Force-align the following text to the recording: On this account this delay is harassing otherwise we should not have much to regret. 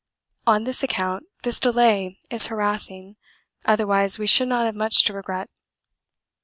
On 0.47 0.63
this 0.63 0.81
account 0.81 1.25
this 1.43 1.59
delay 1.59 2.17
is 2.31 2.47
harassing 2.47 3.17
otherwise 3.65 4.17
we 4.17 4.25
should 4.25 4.47
not 4.47 4.65
have 4.65 4.73
much 4.73 5.03
to 5.03 5.13
regret. 5.13 5.47